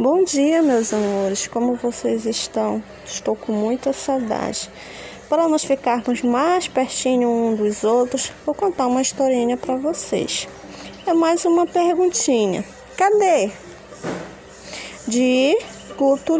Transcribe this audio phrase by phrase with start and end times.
[0.00, 1.46] Bom dia, meus amores.
[1.46, 2.82] Como vocês estão?
[3.04, 4.70] Estou com muita saudade.
[5.28, 10.48] Para nós ficarmos mais pertinho um dos outros, vou contar uma historinha para vocês.
[11.06, 12.64] É mais uma perguntinha.
[12.96, 13.50] Cadê?
[15.06, 15.58] De
[15.98, 16.38] Guto.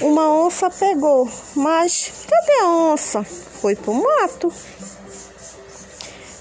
[0.00, 3.24] Uma onça pegou, mas cadê a onça?
[3.24, 4.52] Foi pro mato.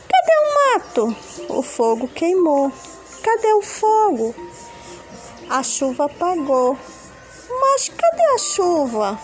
[0.08, 1.18] Cadê o mato?
[1.50, 2.72] O fogo queimou.
[3.24, 4.45] Cadê o fogo?
[5.50, 6.78] A chuva apagou.
[7.62, 9.20] Mas cadê a chuva?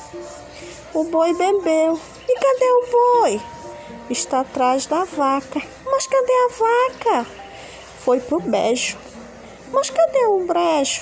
[0.94, 2.00] O boi bebeu.
[2.30, 3.42] E cadê o boi?
[4.10, 5.62] Está atrás da vaca.
[5.86, 7.28] Mas cadê a vaca?
[8.06, 8.98] Foi pro beijo.
[9.72, 11.02] Mas cadê o brejo?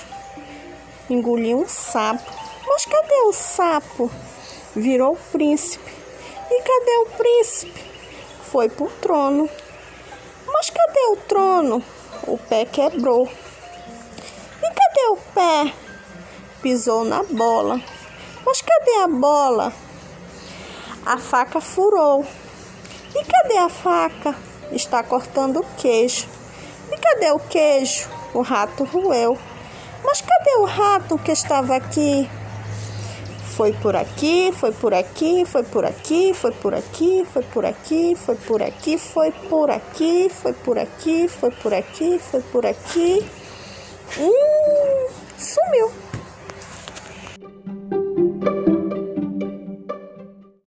[1.09, 2.31] Engoliu um sapo.
[2.65, 4.09] Mas cadê o sapo?
[4.73, 5.91] Virou príncipe.
[6.49, 7.83] E cadê o príncipe?
[8.43, 9.49] Foi pro trono.
[10.47, 11.83] Mas cadê o trono?
[12.25, 13.29] O pé quebrou
[15.07, 15.73] o pé?
[16.61, 17.81] Pisou na bola.
[18.45, 19.73] Mas cadê a bola?
[21.05, 22.25] A faca furou.
[23.15, 24.35] E cadê a faca?
[24.71, 26.27] Está cortando o queijo.
[26.91, 28.09] E cadê o queijo?
[28.33, 29.37] O rato roeu.
[30.03, 32.29] Mas cadê o rato que estava aqui?
[33.55, 38.15] Foi por aqui, foi por aqui, foi por aqui, foi por aqui, foi por aqui,
[38.15, 43.38] foi por aqui, foi por aqui, foi por aqui, foi por aqui, foi por aqui.
[44.17, 44.33] 呜。